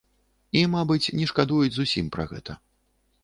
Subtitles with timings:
[0.59, 2.57] І, мабыць, не шкадуюць зусім пра гэта.